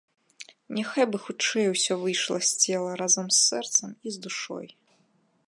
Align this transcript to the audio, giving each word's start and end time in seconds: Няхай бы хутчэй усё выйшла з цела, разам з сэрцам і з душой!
Няхай 0.77 1.05
бы 1.11 1.17
хутчэй 1.25 1.67
усё 1.73 1.93
выйшла 2.05 2.39
з 2.49 2.57
цела, 2.63 2.91
разам 3.03 3.25
з 3.31 3.37
сэрцам 3.49 3.89
і 4.05 4.17
з 4.19 4.25
душой! 4.27 4.67